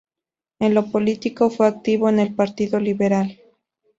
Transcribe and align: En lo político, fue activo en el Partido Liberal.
En 0.57 0.73
lo 0.73 0.87
político, 0.91 1.51
fue 1.51 1.67
activo 1.67 2.09
en 2.09 2.17
el 2.17 2.33
Partido 2.33 2.79
Liberal. 2.79 3.37